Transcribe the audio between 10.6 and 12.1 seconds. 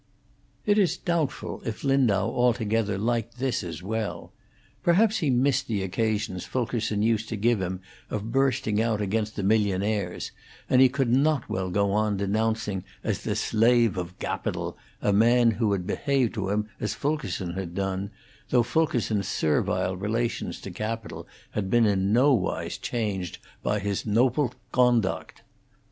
and he could not well go